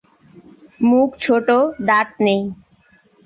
মুখ 0.81 1.09
ছোট; 1.19 1.47
দাঁত 1.87 2.09
নেই। 2.19 2.41